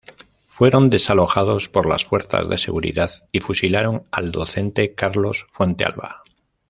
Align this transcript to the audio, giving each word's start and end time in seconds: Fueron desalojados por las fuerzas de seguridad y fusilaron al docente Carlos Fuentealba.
Fueron 0.47 0.89
desalojados 0.89 1.69
por 1.69 1.87
las 1.87 2.05
fuerzas 2.05 2.49
de 2.49 2.57
seguridad 2.57 3.11
y 3.31 3.39
fusilaron 3.39 4.07
al 4.09 4.31
docente 4.31 4.95
Carlos 4.95 5.45
Fuentealba. 5.51 6.23